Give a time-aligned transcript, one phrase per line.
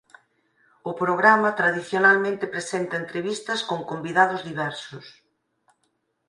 [0.89, 5.05] O programa tradicionalmente presenta entrevistas con convidados diversos.